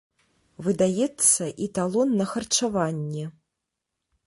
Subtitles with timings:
[0.67, 3.25] Выдаецца і талон на харчаванне.